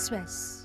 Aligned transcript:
Express. 0.00 0.64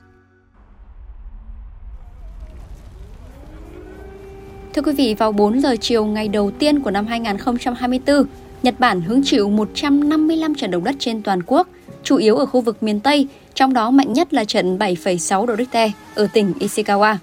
Thưa 4.74 4.82
quý 4.82 4.92
vị, 4.94 5.16
vào 5.20 5.32
4 5.32 5.62
giờ 5.62 5.76
chiều 5.82 6.06
ngày 6.06 6.28
đầu 6.28 6.52
tiên 6.60 6.80
của 6.80 6.92
năm 6.92 7.06
2024, 7.06 8.26
Nhật 8.64 8.80
Bản 8.80 9.02
hứng 9.02 9.22
chịu 9.24 9.50
155 9.50 10.56
trận 10.56 10.72
động 10.72 10.84
đất 10.84 10.96
trên 11.00 11.22
toàn 11.22 11.44
quốc, 11.44 11.68
chủ 12.04 12.18
yếu 12.18 12.36
ở 12.36 12.46
khu 12.46 12.62
vực 12.62 12.84
miền 12.84 13.00
Tây, 13.00 13.28
trong 13.54 13.74
đó 13.74 13.92
mạnh 13.92 14.14
nhất 14.14 14.34
là 14.34 14.46
trận 14.46 14.78
7,6 14.78 15.46
độ 15.46 15.56
Richter 15.56 15.92
ở 16.16 16.28
tỉnh 16.34 16.54
Ishikawa. 16.60 17.16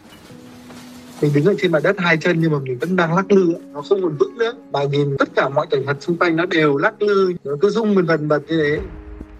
Mình 1.22 1.32
đứng 1.34 1.44
ở 1.44 1.54
trên 1.62 1.72
mặt 1.72 1.82
đất 1.82 1.96
hai 1.98 2.16
chân 2.16 2.40
nhưng 2.40 2.52
mà 2.52 2.58
mình 2.58 2.78
vẫn 2.78 2.96
đang 2.96 3.14
lắc 3.14 3.32
lư 3.32 3.54
nó 3.72 3.82
không 3.82 4.02
còn 4.02 4.16
vững 4.18 4.38
nữa. 4.38 4.52
Mà 4.72 4.84
nhìn 4.84 5.16
tất 5.18 5.28
cả 5.34 5.48
mọi 5.48 5.66
cảnh 5.70 5.84
vật 5.84 5.96
xung 6.00 6.16
quanh 6.16 6.36
nó 6.36 6.46
đều 6.46 6.76
lắc 6.76 7.02
lư. 7.02 7.32
Nó 7.44 7.52
cứ 7.60 7.70
rung 7.70 7.94
mình 7.94 8.06
vần 8.06 8.28
bật 8.28 8.42
như 8.48 8.62
thế 8.62 8.80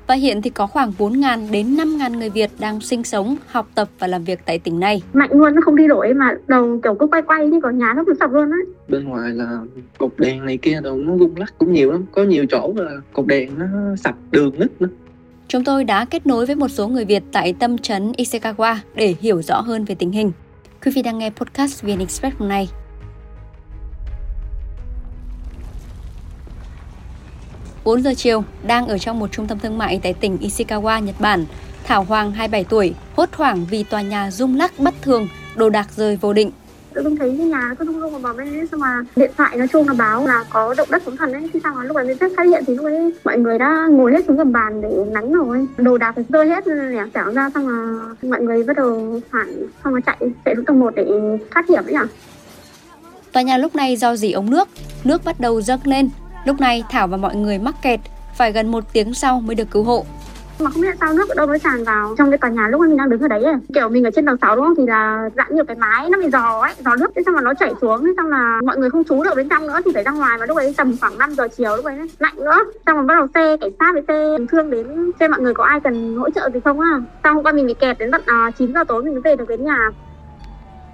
và 0.06 0.14
hiện 0.14 0.42
thì 0.42 0.50
có 0.50 0.66
khoảng 0.66 0.92
4.000 0.98 1.50
đến 1.50 1.76
5.000 1.76 2.18
người 2.18 2.30
Việt 2.30 2.50
đang 2.58 2.80
sinh 2.80 3.04
sống, 3.04 3.36
học 3.46 3.68
tập 3.74 3.88
và 3.98 4.06
làm 4.06 4.24
việc 4.24 4.40
tại 4.46 4.58
tỉnh 4.58 4.80
này. 4.80 5.02
Mạnh 5.12 5.30
luôn, 5.32 5.54
nó 5.54 5.60
không 5.64 5.76
đi 5.76 5.86
nổi 5.86 6.14
mà 6.14 6.34
đầu 6.46 6.80
kiểu 6.82 6.94
cứ 6.94 7.06
quay 7.06 7.22
quay 7.22 7.50
đi, 7.50 7.56
còn 7.62 7.78
nhà 7.78 7.92
nó 7.96 8.04
cứ 8.06 8.14
sập 8.20 8.32
luôn 8.32 8.50
á. 8.50 8.58
Bên 8.88 9.04
ngoài 9.04 9.30
là 9.30 9.58
cột 9.98 10.12
đèn 10.18 10.46
này 10.46 10.58
kia 10.62 10.80
đâu 10.82 10.96
nó 10.96 11.16
rung 11.18 11.36
lắc 11.36 11.54
cũng 11.58 11.72
nhiều 11.72 11.92
lắm, 11.92 12.04
có 12.12 12.24
nhiều 12.24 12.46
chỗ 12.50 12.72
là 12.76 12.90
cột 13.12 13.26
đèn 13.26 13.58
nó 13.58 13.66
sập 13.96 14.14
đường 14.30 14.52
nứt 14.58 14.82
nữa. 14.82 14.88
Chúng 15.48 15.64
tôi 15.64 15.84
đã 15.84 16.04
kết 16.04 16.26
nối 16.26 16.46
với 16.46 16.56
một 16.56 16.68
số 16.68 16.88
người 16.88 17.04
Việt 17.04 17.22
tại 17.32 17.54
tâm 17.58 17.78
trấn 17.78 18.12
Ishikawa 18.12 18.76
để 18.94 19.14
hiểu 19.20 19.42
rõ 19.42 19.60
hơn 19.60 19.84
về 19.84 19.94
tình 19.94 20.12
hình. 20.12 20.32
Quý 20.84 20.92
vị 20.94 21.02
đang 21.02 21.18
nghe 21.18 21.30
podcast 21.30 21.82
VN 21.82 21.98
Express 21.98 22.36
hôm 22.38 22.48
nay. 22.48 22.68
Bốn 27.84 28.02
giờ 28.02 28.12
chiều, 28.16 28.44
đang 28.66 28.86
ở 28.86 28.98
trong 28.98 29.18
một 29.18 29.32
trung 29.32 29.46
tâm 29.46 29.58
thương 29.58 29.78
mại 29.78 30.00
tại 30.02 30.14
tỉnh 30.14 30.36
Ishikawa, 30.36 31.00
Nhật 31.00 31.14
Bản. 31.20 31.44
Thảo 31.84 32.04
Hoàng, 32.04 32.32
27 32.32 32.64
tuổi, 32.64 32.94
hốt 33.16 33.28
hoảng 33.32 33.66
vì 33.70 33.82
tòa 33.82 34.02
nhà 34.02 34.30
rung 34.30 34.56
lắc 34.56 34.78
bất 34.78 34.94
thường, 35.02 35.28
đồ 35.56 35.70
đạc 35.70 35.88
rơi 35.96 36.16
vô 36.16 36.32
định 36.32 36.50
tự 36.94 37.02
dưng 37.02 37.16
thấy 37.16 37.34
cái 37.38 37.46
nhà 37.46 37.74
cứ 37.78 37.84
rung 37.84 38.00
rung 38.00 38.22
vào 38.22 38.34
bên 38.34 38.58
ấy 38.58 38.66
xong 38.66 38.80
mà 38.80 39.00
điện 39.16 39.30
thoại 39.36 39.56
nó 39.56 39.66
chuông 39.66 39.86
nó 39.86 39.94
báo 39.94 40.26
là 40.26 40.44
có 40.50 40.74
động 40.74 40.88
đất 40.90 41.02
sóng 41.04 41.16
thần 41.16 41.32
ấy 41.32 41.50
thì 41.52 41.60
xong 41.64 41.74
mà 41.76 41.84
lúc 41.84 41.96
ấy 41.96 42.06
mình 42.06 42.18
phát 42.36 42.46
hiện 42.46 42.64
thì 42.66 42.74
lúc 42.74 42.84
ấy 42.84 43.12
mọi 43.24 43.38
người 43.38 43.58
đã 43.58 43.86
ngồi 43.90 44.12
hết 44.12 44.24
xuống 44.26 44.36
gầm 44.36 44.52
bàn 44.52 44.80
để 44.80 44.88
nắng 45.12 45.32
rồi 45.32 45.66
đồ 45.76 45.98
đạc 45.98 46.12
thì 46.16 46.22
rơi 46.28 46.48
hết 46.48 46.66
lẻ 46.66 47.04
tẻo 47.12 47.32
ra 47.32 47.50
xong 47.54 47.66
mà 47.66 48.04
mọi 48.22 48.40
người 48.40 48.62
bắt 48.62 48.76
đầu 48.76 49.20
phản 49.30 49.66
xong 49.84 49.94
mà 49.94 50.00
chạy 50.06 50.16
chạy 50.44 50.54
xuống 50.56 50.64
tầng 50.64 50.80
một 50.80 50.94
để 50.94 51.04
thoát 51.50 51.68
hiểm 51.68 51.84
ấy 51.86 51.94
à 51.94 52.06
Tòa 53.32 53.42
nhà 53.42 53.58
lúc 53.58 53.74
này 53.74 53.96
do 53.96 54.16
dỉ 54.16 54.32
ống 54.32 54.50
nước, 54.50 54.68
nước 55.04 55.24
bắt 55.24 55.40
đầu 55.40 55.60
dâng 55.60 55.80
lên. 55.84 56.08
Lúc 56.44 56.60
này 56.60 56.84
Thảo 56.90 57.06
và 57.06 57.16
mọi 57.16 57.36
người 57.36 57.58
mắc 57.58 57.74
kẹt, 57.82 58.00
phải 58.34 58.52
gần 58.52 58.70
một 58.70 58.84
tiếng 58.92 59.14
sau 59.14 59.40
mới 59.40 59.54
được 59.54 59.70
cứu 59.70 59.82
hộ. 59.82 60.04
Mà 60.58 60.70
không 60.70 60.82
biết 60.82 60.96
sao 61.00 61.12
nước 61.12 61.28
ở 61.28 61.34
đâu 61.34 61.46
nó 61.46 61.58
tràn 61.58 61.84
vào 61.84 62.14
trong 62.18 62.30
cái 62.30 62.38
tòa 62.38 62.50
nhà 62.50 62.68
lúc 62.68 62.80
mình 62.80 62.96
đang 62.96 63.10
đứng 63.10 63.20
ở 63.20 63.28
đấy 63.28 63.44
ấy. 63.44 63.54
kiểu 63.74 63.88
mình 63.88 64.04
ở 64.04 64.10
trên 64.10 64.26
tầng 64.26 64.36
6 64.40 64.56
đúng 64.56 64.64
không? 64.64 64.74
Thì 64.76 64.86
là 64.86 65.30
dạng 65.36 65.54
nhiều 65.54 65.64
cái 65.64 65.76
mái 65.76 66.10
nó 66.10 66.18
bị 66.18 66.30
giò 66.30 66.60
ấy 66.60 66.74
giò 66.84 66.96
nước 66.96 67.10
thế 67.16 67.22
xong 67.26 67.34
mà 67.34 67.40
nó 67.40 67.54
chảy 67.54 67.72
xuống 67.80 68.04
thế 68.04 68.12
xong 68.16 68.26
là 68.26 68.60
mọi 68.64 68.76
người 68.76 68.90
không 68.90 69.04
trú 69.04 69.24
được 69.24 69.34
bên 69.36 69.48
trong 69.48 69.66
nữa 69.66 69.80
thì 69.84 69.90
phải 69.94 70.02
ra 70.02 70.12
ngoài 70.12 70.38
mà 70.38 70.46
lúc 70.46 70.56
ấy 70.56 70.74
tầm 70.76 70.96
khoảng 71.00 71.18
5 71.18 71.34
giờ 71.34 71.48
chiều 71.56 71.76
lúc 71.76 71.84
ấy 71.84 71.96
lạnh 72.18 72.36
nữa. 72.36 72.58
Xong 72.86 72.96
rồi 72.96 73.04
bắt 73.04 73.14
đầu 73.14 73.26
xe 73.34 73.56
cảnh 73.56 73.70
sát 73.78 73.92
với 73.92 74.02
xe 74.08 74.44
thương 74.50 74.70
đến 74.70 75.10
xem 75.20 75.30
mọi 75.30 75.40
người 75.40 75.54
có 75.54 75.64
ai 75.64 75.80
cần 75.80 76.16
hỗ 76.16 76.30
trợ 76.30 76.50
gì 76.54 76.60
không 76.64 76.80
á. 76.80 77.00
Xong 77.24 77.34
hôm 77.34 77.44
qua 77.44 77.52
mình 77.52 77.66
bị 77.66 77.74
kẹt 77.74 77.98
đến 77.98 78.10
tận 78.10 78.22
à, 78.26 78.46
uh, 78.48 78.56
9 78.56 78.74
giờ 78.74 78.84
tối 78.84 79.04
mình 79.04 79.14
mới 79.14 79.22
về 79.22 79.36
được 79.36 79.48
đến 79.48 79.64
nhà 79.64 79.90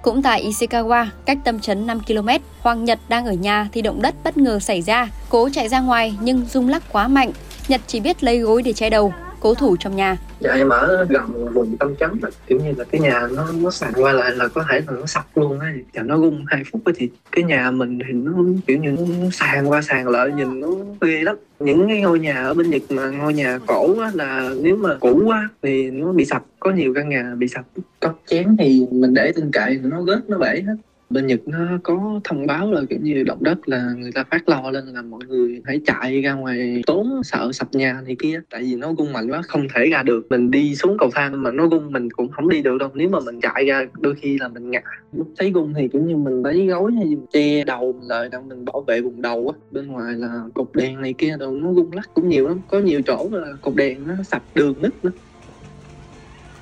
cũng 0.01 0.21
tại 0.21 0.45
Ishikawa, 0.49 1.05
cách 1.25 1.37
tâm 1.43 1.59
trấn 1.59 1.87
5 1.87 1.99
km, 1.99 2.27
Hoàng 2.61 2.85
Nhật 2.85 2.99
đang 3.09 3.25
ở 3.25 3.33
nhà 3.33 3.69
thì 3.71 3.81
động 3.81 4.01
đất 4.01 4.15
bất 4.23 4.37
ngờ 4.37 4.59
xảy 4.59 4.81
ra. 4.81 5.09
Cố 5.29 5.49
chạy 5.49 5.69
ra 5.69 5.79
ngoài 5.79 6.15
nhưng 6.21 6.45
rung 6.45 6.69
lắc 6.69 6.83
quá 6.91 7.07
mạnh. 7.07 7.31
Nhật 7.67 7.81
chỉ 7.87 7.99
biết 7.99 8.23
lấy 8.23 8.39
gối 8.39 8.63
để 8.63 8.73
che 8.73 8.89
đầu 8.89 9.13
cố 9.39 9.53
thủ 9.53 9.75
trong 9.79 9.95
nhà. 9.95 10.17
Dạ 10.39 10.53
em 10.53 10.69
ở 10.69 11.05
gần 11.09 11.53
vùng 11.53 11.77
tâm 11.77 11.95
chấn 11.95 12.09
kiểu 12.47 12.59
như 12.59 12.73
là 12.77 12.83
cái 12.83 13.01
nhà 13.01 13.27
nó 13.31 13.47
nó 13.61 13.71
sàn 13.71 13.93
qua 13.95 14.13
lại 14.13 14.31
là 14.31 14.47
có 14.47 14.65
thể 14.69 14.81
là 14.87 14.93
nó 14.99 15.05
sập 15.05 15.37
luôn 15.37 15.59
á. 15.59 15.73
Chả 15.93 16.03
nó 16.03 16.17
rung 16.17 16.45
hai 16.47 16.63
phút 16.71 16.81
thì 16.95 17.09
cái 17.31 17.43
nhà 17.43 17.71
mình 17.71 17.99
thì 18.07 18.13
nó 18.13 18.31
kiểu 18.67 18.77
như 18.77 18.91
nó 18.91 19.29
sàn 19.31 19.69
qua 19.69 19.81
sàn 19.81 20.07
lại 20.07 20.31
nhìn 20.31 20.59
nó 20.59 20.67
ghê 21.01 21.21
lắm. 21.21 21.35
Những 21.59 21.87
cái 21.87 22.01
ngôi 22.01 22.19
nhà 22.19 22.43
ở 22.43 22.53
bên 22.53 22.69
Nhật 22.69 22.81
mà 22.89 23.09
ngôi 23.09 23.33
nhà 23.33 23.59
cổ 23.67 23.99
á, 23.99 24.11
là 24.13 24.49
nếu 24.61 24.75
mà 24.75 24.95
cũ 24.99 25.21
quá 25.25 25.49
thì 25.63 25.91
nó 25.91 26.11
bị 26.11 26.25
sập 26.25 26.45
có 26.59 26.71
nhiều 26.71 26.93
căn 26.93 27.09
nhà 27.09 27.33
bị 27.37 27.47
sập. 27.47 27.65
Cốc 27.99 28.21
chén 28.27 28.55
thì 28.59 28.85
mình 28.91 29.13
để 29.13 29.31
trên 29.35 29.51
kệ 29.51 29.79
nó 29.83 30.03
rớt 30.07 30.29
nó 30.29 30.37
bể 30.37 30.61
hết 30.67 30.75
bên 31.09 31.27
Nhật 31.27 31.47
nó 31.47 31.79
có 31.83 32.19
thông 32.23 32.47
báo 32.47 32.71
là, 32.71 32.81
kiểu 32.89 32.99
như, 33.01 33.23
động 33.23 33.43
đất 33.43 33.69
là 33.69 33.93
người 33.97 34.11
ta 34.11 34.23
phát 34.31 34.49
lo 34.49 34.71
lên 34.71 34.85
là 34.85 35.01
mọi 35.01 35.21
người 35.27 35.61
hãy 35.65 35.81
chạy 35.85 36.21
ra 36.21 36.33
ngoài 36.33 36.81
tốn 36.87 37.21
sợ 37.23 37.51
sập 37.53 37.75
nhà 37.75 38.01
này 38.05 38.15
kia. 38.19 38.41
Tại 38.49 38.61
vì 38.61 38.75
nó 38.75 38.93
rung 38.97 39.13
mạnh 39.13 39.31
quá, 39.31 39.41
không 39.41 39.67
thể 39.75 39.85
ra 39.85 40.03
được. 40.03 40.27
Mình 40.29 40.51
đi 40.51 40.75
xuống 40.75 40.97
cầu 40.99 41.09
thang 41.15 41.43
mà 41.43 41.51
nó 41.51 41.67
rung, 41.71 41.91
mình 41.91 42.09
cũng 42.11 42.27
không 42.29 42.49
đi 42.49 42.61
được 42.61 42.77
đâu. 42.79 42.89
Nếu 42.93 43.09
mà 43.09 43.19
mình 43.19 43.41
chạy 43.41 43.65
ra, 43.65 43.85
đôi 43.99 44.15
khi 44.15 44.37
là 44.39 44.47
mình 44.47 44.71
ngã. 44.71 44.81
Lúc 45.13 45.27
thấy 45.37 45.51
rung 45.53 45.73
thì, 45.73 45.87
kiểu 45.87 46.01
như, 46.03 46.17
mình 46.17 46.43
lấy 46.43 46.67
gối 46.67 46.91
hay 46.93 47.17
che 47.33 47.63
đầu 47.63 47.93
mình 47.99 48.07
lại 48.07 48.29
để 48.31 48.37
mình 48.47 48.65
bảo 48.65 48.83
vệ 48.87 49.01
vùng 49.01 49.21
đầu 49.21 49.53
á. 49.55 49.59
Bên 49.71 49.87
ngoài 49.87 50.13
là 50.15 50.43
cột 50.53 50.69
đèn 50.73 51.01
này 51.01 51.13
kia 51.17 51.35
đâu 51.39 51.51
nó 51.51 51.73
rung 51.73 51.93
lắc 51.93 52.09
cũng 52.13 52.29
nhiều 52.29 52.47
lắm. 52.47 52.59
Có 52.67 52.79
nhiều 52.79 53.01
chỗ 53.01 53.29
là 53.31 53.47
cột 53.61 53.75
đèn 53.75 54.07
nó 54.07 54.13
sập 54.23 54.43
đường 54.55 54.73
nứt 54.81 55.05
nữa 55.05 55.11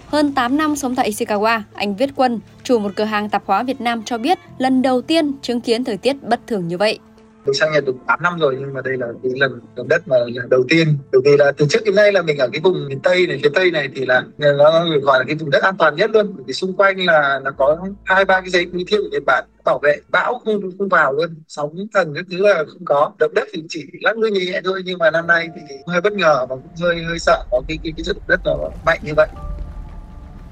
hơn 0.07 0.34
8 0.34 0.57
năm 0.57 0.75
sống 0.75 0.95
tại 0.95 1.12
Ishikawa, 1.12 1.62
anh 1.73 1.95
Viết 1.95 2.09
Quân, 2.16 2.40
chủ 2.63 2.79
một 2.79 2.91
cửa 2.95 3.03
hàng 3.03 3.29
tạp 3.29 3.44
hóa 3.45 3.63
Việt 3.63 3.81
Nam 3.81 4.03
cho 4.06 4.18
biết 4.18 4.38
lần 4.57 4.81
đầu 4.81 5.01
tiên 5.01 5.31
chứng 5.41 5.62
kiến 5.62 5.84
thời 5.84 5.97
tiết 5.97 6.23
bất 6.23 6.40
thường 6.47 6.68
như 6.68 6.78
vậy. 6.78 7.00
Mình 7.45 7.53
sang 7.53 7.72
Nhật 7.72 7.85
được 7.85 7.95
8 8.07 8.19
năm 8.23 8.40
rồi 8.40 8.56
nhưng 8.59 8.73
mà 8.73 8.81
đây 8.81 8.97
là 8.97 9.07
cái 9.23 9.31
lần 9.35 9.62
động 9.75 9.88
đất 9.88 10.07
mà 10.07 10.18
là 10.18 10.44
đầu 10.50 10.63
tiên. 10.69 10.97
Bởi 11.12 11.22
vì 11.25 11.38
là 11.38 11.51
từ 11.51 11.66
trước 11.69 11.79
đến 11.85 11.95
nay 11.95 12.12
là 12.12 12.22
mình 12.22 12.38
ở 12.38 12.50
cái 12.53 12.62
vùng 12.62 12.88
miền 12.88 13.00
Tây 13.00 13.28
này, 13.28 13.40
phía 13.44 13.50
Tây 13.53 13.72
này 13.72 13.90
thì 13.95 14.06
là 14.06 14.23
nó 14.38 14.85
được 14.94 15.01
gọi 15.03 15.19
là 15.19 15.25
cái 15.28 15.35
vùng 15.35 15.50
đất 15.50 15.63
an 15.63 15.75
toàn 15.78 15.95
nhất 15.95 16.09
luôn. 16.13 16.34
Bởi 16.35 16.44
vì 16.47 16.53
xung 16.53 16.75
quanh 16.75 17.06
là 17.06 17.39
nó 17.44 17.51
có 17.57 17.78
hai 18.03 18.25
ba 18.25 18.41
cái 18.41 18.50
giấy 18.50 18.66
núi 18.66 18.85
thiệu 18.88 19.01
của 19.03 19.09
Nhật 19.12 19.24
Bản 19.25 19.45
bảo 19.66 19.79
vệ 19.84 19.97
bão 20.09 20.41
không 20.45 20.62
không 20.78 20.89
vào 20.89 21.13
luôn 21.13 21.35
sóng 21.47 21.75
thần 21.94 22.13
các 22.16 22.25
thứ 22.31 22.38
là 22.38 22.63
không 22.68 22.85
có 22.85 23.12
động 23.19 23.34
đất 23.34 23.47
thì 23.53 23.63
chỉ 23.69 23.85
lắc 24.01 24.18
lư 24.18 24.28
nhẹ 24.28 24.62
thôi 24.63 24.81
nhưng 24.85 24.97
mà 24.97 25.12
năm 25.12 25.28
nay 25.28 25.50
thì 25.56 25.75
hơi 25.88 26.01
bất 26.01 26.13
ngờ 26.13 26.45
và 26.50 26.56
cũng 26.56 26.75
hơi 26.81 27.03
hơi 27.03 27.19
sợ 27.19 27.44
có 27.51 27.62
cái 27.68 27.78
cái 27.84 27.94
cái 27.97 28.03
trận 28.03 28.18
đất 28.28 28.39
nó 28.45 28.56
mạnh 28.85 29.00
như 29.03 29.13
vậy 29.16 29.28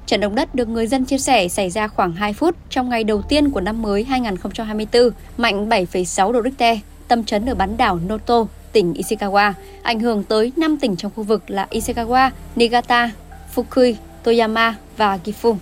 Trận 0.06 0.20
động 0.20 0.34
đất 0.34 0.54
được 0.54 0.68
người 0.68 0.86
dân 0.86 1.04
chia 1.04 1.18
sẻ 1.18 1.48
xảy 1.48 1.70
ra 1.70 1.88
khoảng 1.88 2.12
2 2.12 2.32
phút 2.32 2.56
trong 2.70 2.88
ngày 2.88 3.04
đầu 3.04 3.22
tiên 3.22 3.50
của 3.50 3.60
năm 3.60 3.82
mới 3.82 4.04
2024, 4.04 5.10
mạnh 5.36 5.68
7,6 5.68 6.32
độ 6.32 6.42
Richter, 6.42 6.78
tâm 7.08 7.24
chấn 7.24 7.46
ở 7.46 7.54
bán 7.54 7.76
đảo 7.76 7.98
Noto, 8.08 8.46
tỉnh 8.72 8.92
Ishikawa, 8.92 9.52
ảnh 9.82 10.00
hưởng 10.00 10.24
tới 10.24 10.52
5 10.56 10.76
tỉnh 10.76 10.96
trong 10.96 11.12
khu 11.16 11.22
vực 11.22 11.50
là 11.50 11.66
Ishikawa, 11.70 12.30
Niigata, 12.56 13.10
Fukui, 13.54 13.94
Toyama 14.22 14.74
và 14.96 15.18
Gifu. 15.24 15.56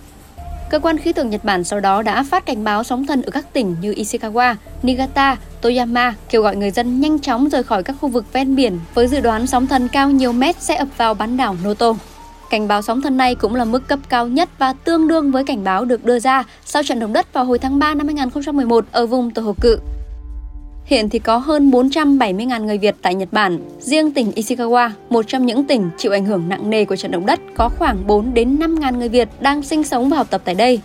Cơ 0.69 0.79
quan 0.79 0.97
khí 0.97 1.13
tượng 1.13 1.29
Nhật 1.29 1.43
Bản 1.43 1.63
sau 1.63 1.79
đó 1.79 2.01
đã 2.01 2.23
phát 2.23 2.45
cảnh 2.45 2.63
báo 2.63 2.83
sóng 2.83 3.07
thần 3.07 3.21
ở 3.21 3.31
các 3.31 3.53
tỉnh 3.53 3.75
như 3.81 3.93
Ishikawa, 3.93 4.55
Niigata, 4.83 5.37
Toyama, 5.61 6.13
kêu 6.29 6.41
gọi 6.41 6.55
người 6.55 6.71
dân 6.71 7.01
nhanh 7.01 7.19
chóng 7.19 7.49
rời 7.49 7.63
khỏi 7.63 7.83
các 7.83 7.95
khu 8.01 8.09
vực 8.09 8.33
ven 8.33 8.55
biển 8.55 8.79
với 8.93 9.07
dự 9.07 9.19
đoán 9.19 9.47
sóng 9.47 9.67
thần 9.67 9.87
cao 9.87 10.09
nhiều 10.09 10.33
mét 10.33 10.55
sẽ 10.61 10.75
ập 10.75 10.87
vào 10.97 11.13
bán 11.13 11.37
đảo 11.37 11.55
Noto. 11.63 11.93
Cảnh 12.49 12.67
báo 12.67 12.81
sóng 12.81 13.01
thần 13.01 13.17
này 13.17 13.35
cũng 13.35 13.55
là 13.55 13.65
mức 13.65 13.87
cấp 13.87 13.99
cao 14.09 14.27
nhất 14.27 14.49
và 14.57 14.73
tương 14.73 15.07
đương 15.07 15.31
với 15.31 15.43
cảnh 15.43 15.63
báo 15.63 15.85
được 15.85 16.05
đưa 16.05 16.19
ra 16.19 16.43
sau 16.65 16.83
trận 16.83 16.99
động 16.99 17.13
đất 17.13 17.33
vào 17.33 17.45
hồi 17.45 17.59
tháng 17.59 17.79
3 17.79 17.93
năm 17.93 18.07
2011 18.07 18.85
ở 18.91 19.05
vùng 19.05 19.31
Tohoku. 19.31 19.69
Hiện 20.85 21.09
thì 21.09 21.19
có 21.19 21.37
hơn 21.37 21.71
470.000 21.71 22.65
người 22.65 22.77
Việt 22.77 22.95
tại 23.01 23.15
Nhật 23.15 23.29
Bản. 23.31 23.59
Riêng 23.79 24.11
tỉnh 24.11 24.31
Ishikawa, 24.31 24.89
một 25.09 25.25
trong 25.27 25.45
những 25.45 25.63
tỉnh 25.63 25.89
chịu 25.97 26.11
ảnh 26.11 26.25
hưởng 26.25 26.49
nặng 26.49 26.69
nề 26.69 26.85
của 26.85 26.95
trận 26.95 27.11
động 27.11 27.25
đất, 27.25 27.39
có 27.55 27.69
khoảng 27.69 28.07
4 28.07 28.33
đến 28.33 28.59
5.000 28.59 28.97
người 28.97 29.09
Việt 29.09 29.29
đang 29.39 29.61
sinh 29.61 29.83
sống 29.83 30.09
và 30.09 30.17
học 30.17 30.27
tập 30.29 30.41
tại 30.45 30.55
đây. 30.55 30.81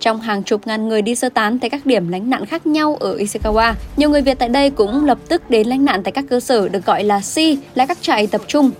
Trong 0.00 0.20
hàng 0.20 0.42
chục 0.42 0.66
ngàn 0.66 0.88
người 0.88 1.02
đi 1.02 1.14
sơ 1.14 1.28
tán 1.28 1.58
tại 1.58 1.70
các 1.70 1.86
điểm 1.86 2.08
lánh 2.08 2.30
nạn 2.30 2.46
khác 2.46 2.66
nhau 2.66 2.96
ở 3.00 3.16
Ishikawa, 3.16 3.74
nhiều 3.96 4.10
người 4.10 4.22
Việt 4.22 4.38
tại 4.38 4.48
đây 4.48 4.70
cũng 4.70 5.04
lập 5.04 5.18
tức 5.28 5.50
đến 5.50 5.66
lánh 5.68 5.84
nạn 5.84 6.02
tại 6.02 6.12
các 6.12 6.24
cơ 6.30 6.40
sở 6.40 6.68
được 6.68 6.86
gọi 6.86 7.04
là 7.04 7.20
si, 7.20 7.58
là 7.74 7.86
các 7.86 7.98
trại 8.02 8.26
tập 8.26 8.40
trung. 8.46 8.70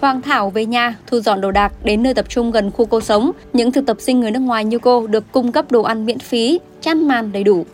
Hoàng 0.00 0.22
Thảo 0.22 0.50
về 0.50 0.66
nhà, 0.66 0.96
thu 1.06 1.20
dọn 1.20 1.40
đồ 1.40 1.50
đạc 1.50 1.72
đến 1.84 2.02
nơi 2.02 2.14
tập 2.14 2.24
trung 2.28 2.50
gần 2.50 2.70
khu 2.70 2.86
cô 2.86 3.00
sống. 3.00 3.30
Những 3.52 3.72
thực 3.72 3.86
tập 3.86 3.96
sinh 4.00 4.20
người 4.20 4.30
nước 4.30 4.40
ngoài 4.40 4.64
như 4.64 4.78
cô 4.78 5.06
được 5.06 5.32
cung 5.32 5.52
cấp 5.52 5.72
đồ 5.72 5.82
ăn 5.82 6.06
miễn 6.06 6.18
phí, 6.18 6.60
chăn 6.80 7.08
màn 7.08 7.32
đầy 7.32 7.44
đủ 7.44 7.64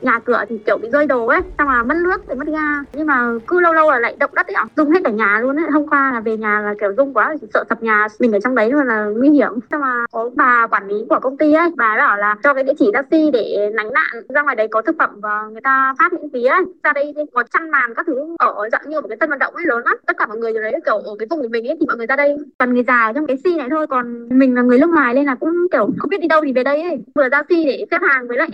nhà 0.00 0.18
cửa 0.24 0.44
thì 0.48 0.58
kiểu 0.66 0.78
bị 0.82 0.88
rơi 0.92 1.06
đồ 1.06 1.26
ấy, 1.26 1.40
xong 1.58 1.68
là 1.68 1.82
mất 1.82 1.94
nước 2.04 2.22
thì 2.28 2.34
mất 2.34 2.46
ga. 2.46 2.82
Nhưng 2.92 3.06
mà 3.06 3.32
cứ 3.46 3.60
lâu 3.60 3.72
lâu 3.72 3.90
là 3.90 3.98
lại 3.98 4.16
động 4.18 4.30
đất 4.34 4.46
ấy 4.46 4.54
ạ. 4.54 4.64
Rung 4.76 4.90
hết 4.90 5.00
cả 5.04 5.10
nhà 5.10 5.40
luôn 5.42 5.56
ấy. 5.56 5.66
Hôm 5.72 5.88
qua 5.88 6.10
là 6.14 6.20
về 6.20 6.36
nhà 6.36 6.60
là 6.60 6.74
kiểu 6.80 6.94
rung 6.96 7.14
quá 7.14 7.34
sợ 7.54 7.64
sập 7.68 7.82
nhà, 7.82 8.06
mình 8.20 8.32
ở 8.32 8.38
trong 8.40 8.54
đấy 8.54 8.70
luôn 8.70 8.86
là 8.86 9.04
nguy 9.04 9.30
hiểm. 9.30 9.52
Xong 9.70 9.80
mà 9.80 10.04
có 10.12 10.30
bà 10.34 10.66
quản 10.66 10.88
lý 10.88 10.94
của 11.08 11.18
công 11.22 11.36
ty 11.36 11.52
ấy, 11.52 11.70
bà 11.76 11.96
bảo 11.96 12.16
là 12.16 12.36
cho 12.42 12.54
cái 12.54 12.64
địa 12.64 12.72
chỉ 12.78 12.90
taxi 12.92 13.30
để 13.32 13.70
lánh 13.74 13.92
nạn. 13.92 14.22
Ra 14.28 14.42
ngoài 14.42 14.56
đấy 14.56 14.68
có 14.70 14.82
thực 14.82 14.96
phẩm 14.98 15.10
và 15.20 15.42
người 15.52 15.60
ta 15.60 15.94
phát 15.98 16.12
miễn 16.12 16.30
phí 16.32 16.44
ấy. 16.44 16.62
Ra 16.84 16.92
đây 16.92 17.14
có 17.32 17.42
chăn 17.52 17.70
màn 17.70 17.94
các 17.94 18.06
thứ 18.06 18.36
ở 18.38 18.68
dạng 18.72 18.82
như 18.86 19.00
một 19.00 19.08
cái 19.08 19.16
sân 19.20 19.30
vận 19.30 19.38
động 19.38 19.54
ấy, 19.54 19.64
lớn 19.66 19.82
lắm. 19.84 19.96
Tất 20.06 20.16
cả 20.18 20.26
mọi 20.26 20.38
người 20.38 20.52
ở 20.54 20.62
đấy 20.62 20.80
kiểu 20.84 20.98
ở 20.98 21.16
cái 21.18 21.26
vùng 21.30 21.42
của 21.42 21.48
mình 21.48 21.68
ấy 21.68 21.76
thì 21.80 21.86
mọi 21.86 21.96
người 21.96 22.06
ra 22.06 22.16
đây. 22.16 22.36
Toàn 22.58 22.74
người 22.74 22.84
già 22.86 23.12
trong 23.14 23.26
cái 23.26 23.36
si 23.44 23.56
này 23.56 23.66
thôi, 23.70 23.86
còn 23.86 24.28
mình 24.38 24.54
là 24.54 24.62
người 24.62 24.78
nước 24.78 24.90
ngoài 24.90 25.14
nên 25.14 25.26
là 25.26 25.34
cũng 25.34 25.66
kiểu 25.72 25.88
không 25.98 26.10
biết 26.10 26.20
đi 26.20 26.28
đâu 26.28 26.40
thì 26.44 26.52
về 26.52 26.64
đây 26.64 26.82
ấy. 26.82 27.04
Vừa 27.14 27.28
ra 27.28 27.42
si 27.48 27.64
để 27.64 27.86
xếp 27.90 27.98
hàng 28.08 28.28
với 28.28 28.36
lại 28.36 28.48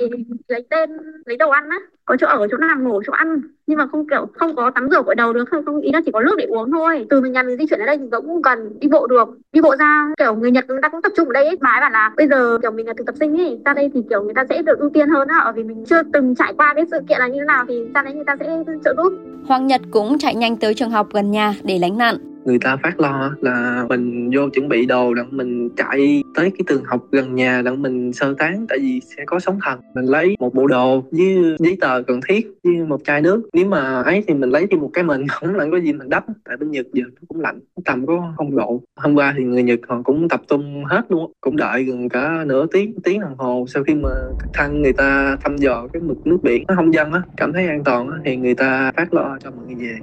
lấy 0.48 0.66
tên 0.70 0.90
lấy 1.32 1.36
đồ 1.36 1.50
ăn 1.50 1.68
á, 1.68 1.78
có 2.04 2.16
chỗ 2.20 2.26
ở 2.26 2.46
chỗ 2.50 2.56
nằm 2.56 2.84
ngủ, 2.84 3.02
chỗ 3.06 3.12
ăn. 3.12 3.40
Nhưng 3.66 3.78
mà 3.78 3.86
không 3.86 4.08
kiểu, 4.08 4.26
không 4.34 4.56
có 4.56 4.70
tắm 4.70 4.88
rửa 4.90 5.02
gội 5.06 5.14
đầu 5.14 5.32
được, 5.32 5.44
không 5.50 5.64
không, 5.64 5.80
ý 5.80 5.90
là 5.92 6.00
chỉ 6.04 6.10
có 6.12 6.20
nước 6.20 6.34
để 6.38 6.44
uống 6.44 6.70
thôi. 6.70 7.06
Từ 7.10 7.20
mình 7.20 7.32
nhà 7.32 7.42
mình 7.42 7.58
di 7.58 7.66
chuyển 7.66 7.78
đến 7.78 7.86
đây 7.86 7.98
thì 7.98 8.04
cũng 8.10 8.42
gần, 8.42 8.78
đi 8.80 8.88
bộ 8.88 9.06
được. 9.06 9.28
Đi 9.52 9.60
bộ 9.60 9.76
ra, 9.76 10.08
kiểu 10.18 10.34
người 10.34 10.50
nhật 10.50 10.64
người 10.68 10.78
ta 10.82 10.88
cũng 10.88 11.02
tập 11.02 11.12
trung 11.16 11.28
ở 11.28 11.32
đây 11.32 11.44
ấy. 11.44 11.58
Mà 11.60 11.70
ấy 11.70 11.80
bảo 11.80 11.90
là 11.90 12.10
bây 12.16 12.28
giờ, 12.28 12.58
kiểu 12.62 12.70
mình 12.70 12.86
là 12.86 12.94
thực 12.96 13.06
tập 13.06 13.14
sinh 13.20 13.40
ấy, 13.40 13.60
ra 13.64 13.74
đây 13.74 13.90
thì, 13.94 14.00
kiểu, 14.10 14.22
người 14.22 14.34
ta 14.34 14.44
sẽ 14.48 14.62
được 14.62 14.78
ưu 14.78 14.90
tiên 14.90 15.08
hơn 15.08 15.28
á. 15.28 15.38
Ở 15.38 15.52
vì 15.52 15.62
mình 15.64 15.84
chưa 15.86 16.02
từng 16.12 16.34
trải 16.34 16.52
qua 16.56 16.72
cái 16.76 16.84
sự 16.90 16.98
kiện 17.08 17.18
là 17.18 17.28
như 17.28 17.38
thế 17.38 17.44
nào 17.44 17.64
thì 17.68 17.84
ra 17.94 18.02
đấy 18.02 18.14
người 18.14 18.24
ta 18.24 18.36
sẽ 18.40 18.64
trợ 18.84 18.94
giúp. 18.96 19.12
Hoàng 19.46 19.66
Nhật 19.66 19.80
cũng 19.90 20.18
chạy 20.18 20.34
nhanh 20.34 20.56
tới 20.56 20.74
trường 20.74 20.90
học 20.90 21.06
gần 21.12 21.30
nhà 21.30 21.54
để 21.64 21.78
lánh 21.78 21.98
nạn 21.98 22.16
người 22.44 22.58
ta 22.58 22.76
phát 22.82 23.00
lo 23.00 23.34
là 23.40 23.86
mình 23.88 24.30
vô 24.34 24.48
chuẩn 24.48 24.68
bị 24.68 24.86
đồ 24.86 25.14
đặng 25.14 25.28
mình 25.30 25.68
chạy 25.76 26.22
tới 26.34 26.50
cái 26.50 26.64
trường 26.66 26.84
học 26.84 27.06
gần 27.12 27.34
nhà 27.34 27.62
đặng 27.62 27.82
mình 27.82 28.12
sơ 28.12 28.34
tán, 28.38 28.66
tại 28.68 28.78
vì 28.78 29.00
sẽ 29.16 29.24
có 29.26 29.38
sóng 29.38 29.58
thần. 29.64 29.80
Mình 29.94 30.04
lấy 30.04 30.36
một 30.40 30.54
bộ 30.54 30.66
đồ 30.66 31.04
với 31.10 31.56
giấy 31.58 31.76
tờ 31.80 32.02
cần 32.02 32.20
thiết 32.28 32.50
với 32.64 32.74
một 32.74 33.00
chai 33.04 33.20
nước. 33.20 33.48
Nếu 33.52 33.66
mà 33.66 34.02
ấy 34.02 34.24
thì 34.28 34.34
mình 34.34 34.50
lấy 34.50 34.66
thêm 34.70 34.80
một 34.80 34.90
cái 34.92 35.04
mình 35.04 35.26
không 35.30 35.54
lạnh 35.54 35.70
có 35.70 35.76
gì 35.76 35.92
mình 35.92 36.08
đắp. 36.08 36.24
Tại 36.44 36.56
bên 36.56 36.70
nhật 36.70 36.86
giờ 36.92 37.04
nó 37.06 37.20
cũng 37.28 37.40
lạnh, 37.40 37.60
tầm 37.84 38.06
có 38.06 38.32
không 38.36 38.56
độ. 38.56 38.82
Hôm 38.96 39.14
qua 39.14 39.34
thì 39.38 39.44
người 39.44 39.62
nhật 39.62 39.80
họ 39.88 40.02
cũng 40.04 40.28
tập 40.28 40.42
trung 40.48 40.84
hết 40.84 41.02
luôn 41.08 41.32
cũng 41.40 41.56
đợi 41.56 41.84
gần 41.84 42.08
cả 42.08 42.44
nửa 42.46 42.66
tiếng 42.66 42.94
tiếng 43.04 43.20
đồng 43.20 43.38
hồ 43.38 43.64
sau 43.68 43.84
khi 43.84 43.94
mà 43.94 44.10
thăng 44.52 44.82
người 44.82 44.92
ta 44.92 45.36
thăm 45.44 45.56
dò 45.56 45.86
cái 45.92 46.02
mực 46.02 46.26
nước 46.26 46.38
biển. 46.42 46.64
Nó 46.68 46.74
không 46.74 46.94
dân 46.94 47.12
á, 47.12 47.22
cảm 47.36 47.52
thấy 47.52 47.66
an 47.66 47.84
toàn 47.84 48.08
á, 48.08 48.18
thì 48.24 48.36
người 48.36 48.54
ta 48.54 48.92
phát 48.96 49.14
lo 49.14 49.38
cho 49.40 49.50
mọi 49.50 49.66
người 49.66 49.88
về. 49.88 49.96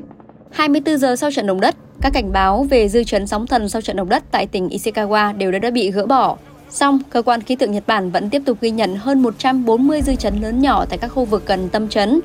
24 0.52 0.98
giờ 0.98 1.16
sau 1.16 1.32
trận 1.32 1.48
động 1.48 1.62
đất, 1.62 1.76
các 2.02 2.14
cảnh 2.14 2.32
báo 2.32 2.64
về 2.64 2.90
dư 2.90 3.04
chấn 3.04 3.28
sóng 3.28 3.48
thần 3.48 3.70
sau 3.70 3.82
trận 3.82 3.96
động 3.96 4.10
đất 4.10 4.24
tại 4.32 4.48
tỉnh 4.48 4.68
Ishikawa 4.68 5.38
đều 5.38 5.52
đã, 5.52 5.60
đã 5.60 5.70
bị 5.70 5.92
gỡ 5.92 6.06
bỏ. 6.06 6.38
Song, 6.70 7.00
cơ 7.10 7.22
quan 7.22 7.42
khí 7.42 7.56
tượng 7.56 7.72
Nhật 7.72 7.84
Bản 7.88 8.12
vẫn 8.12 8.30
tiếp 8.30 8.42
tục 8.46 8.58
ghi 8.62 8.72
nhận 8.72 8.96
hơn 8.96 9.22
140 9.22 10.02
dư 10.02 10.16
chấn 10.16 10.42
lớn 10.42 10.62
nhỏ 10.62 10.86
tại 10.86 10.98
các 10.98 11.08
khu 11.08 11.26
vực 11.26 11.44
gần 11.46 11.70
tâm 11.70 11.88
chấn. 11.88 12.20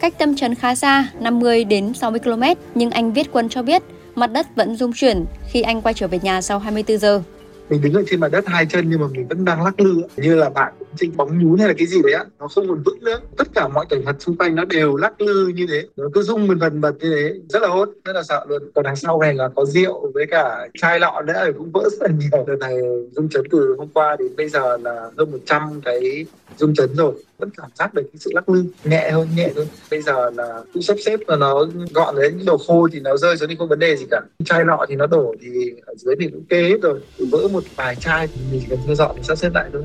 Cách 0.00 0.14
tâm 0.18 0.36
chấn 0.36 0.54
khá 0.54 0.74
xa, 0.74 1.08
50 1.20 1.64
đến 1.64 1.94
60 1.94 2.20
km, 2.20 2.42
nhưng 2.74 2.90
anh 2.90 3.12
Viết 3.12 3.32
Quân 3.32 3.48
cho 3.48 3.62
biết 3.62 3.82
mặt 4.14 4.32
đất 4.32 4.46
vẫn 4.56 4.76
rung 4.76 4.92
chuyển 4.92 5.24
khi 5.50 5.62
anh 5.62 5.82
quay 5.82 5.94
trở 5.94 6.08
về 6.08 6.18
nhà 6.22 6.40
sau 6.40 6.58
24 6.58 6.98
giờ. 6.98 7.22
mình 7.70 7.80
đứng 7.82 7.94
ở 7.94 8.02
trên 8.10 8.20
mặt 8.20 8.28
đất 8.32 8.44
hai 8.46 8.66
chân 8.66 8.90
nhưng 8.90 9.00
mà 9.00 9.06
mình 9.06 9.28
vẫn 9.28 9.44
đang 9.44 9.62
lắc 9.62 9.80
lư 9.80 10.02
như 10.16 10.34
là 10.34 10.50
bạn 10.50 10.72
trên 10.96 11.16
bóng 11.16 11.38
nhún 11.38 11.58
hay 11.58 11.68
là 11.68 11.74
cái 11.78 11.86
gì 11.86 12.02
đấy 12.02 12.12
á 12.12 12.24
nó 12.38 12.48
không 12.48 12.68
còn 12.68 12.82
vững 12.82 13.04
nữa. 13.04 13.20
Tất 13.36 13.48
cả 13.54 13.68
mọi 13.68 13.86
cảnh 13.88 14.02
vật 14.04 14.16
xung 14.18 14.36
quanh 14.36 14.54
nó 14.54 14.64
đều 14.64 14.96
lắc 14.96 15.20
lư 15.20 15.46
như 15.46 15.66
thế. 15.68 15.86
Nó 15.96 16.04
cứ 16.14 16.22
rung 16.22 16.48
mình 16.48 16.58
vần 16.58 16.80
bật 16.80 16.92
như 17.00 17.14
thế. 17.16 17.34
Rất 17.48 17.62
là 17.62 17.68
hốt, 17.68 17.88
rất 18.04 18.12
là 18.12 18.22
sợ 18.22 18.44
luôn. 18.48 18.62
Còn 18.74 18.84
đằng 18.84 18.96
sau 18.96 19.20
này 19.20 19.34
là 19.34 19.48
có 19.56 19.64
rượu 19.64 20.10
với 20.14 20.26
cả 20.30 20.68
chai 20.78 21.00
lọ 21.00 21.22
nữa 21.26 21.42
thì 21.46 21.52
cũng 21.58 21.70
vỡ 21.72 21.88
rất 21.90 21.98
là 22.00 22.08
nhiều. 22.08 22.44
Đợt 22.46 22.56
này 22.60 22.76
rung 23.12 23.28
chấn 23.28 23.42
từ 23.50 23.74
hôm 23.78 23.88
qua 23.94 24.16
đến 24.18 24.36
bây 24.36 24.48
giờ 24.48 24.76
là 24.76 25.10
hơn 25.18 25.30
100 25.30 25.80
cái 25.84 26.26
rung 26.58 26.74
chấn 26.74 26.94
rồi. 26.96 27.12
Vẫn 27.38 27.50
cảm 27.56 27.70
giác 27.74 27.94
được 27.94 28.02
cái 28.02 28.18
sự 28.18 28.30
lắc 28.34 28.48
lư. 28.48 28.64
Nhẹ 28.84 29.10
hơn 29.10 29.28
nhẹ 29.36 29.50
hơn. 29.56 29.66
Bây 29.90 30.02
giờ 30.02 30.30
là 30.30 30.62
cứ 30.74 30.80
sắp 30.80 30.96
xếp 31.04 31.20
là 31.26 31.36
nó 31.36 31.66
gọn 31.94 32.14
đấy 32.16 32.32
những 32.36 32.46
đồ 32.46 32.58
khô 32.58 32.88
thì 32.92 33.00
nó 33.00 33.16
rơi 33.16 33.36
xuống 33.36 33.48
thì 33.48 33.56
không 33.58 33.68
vấn 33.68 33.78
đề 33.78 33.96
gì 33.96 34.06
cả. 34.10 34.20
Chai 34.44 34.64
lọ 34.64 34.86
thì 34.88 34.96
nó 34.96 35.06
đổ 35.06 35.34
thì 35.40 35.70
ở 35.86 35.94
dưới 35.96 36.14
thì 36.20 36.28
cũng 36.28 36.44
kê 36.44 36.62
hết 36.62 36.82
rồi. 36.82 37.00
Vỡ 37.30 37.48
một 37.52 37.62
vài 37.76 37.96
chai 37.96 38.26
thì 38.26 38.40
mình 38.52 38.62
cần 38.70 38.78
thu 38.86 38.94
dọn, 38.94 39.16
sắp 39.22 39.38
xếp 39.38 39.50
lại 39.54 39.70
thôi. 39.72 39.82